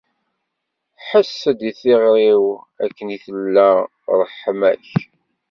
Ḥess-d 1.07 1.59
i 1.69 1.71
tiɣri-w 1.79 2.45
akken 2.83 3.07
i 3.15 3.17
tella 3.25 3.69
ṛṛeḥma-k! 4.19 4.85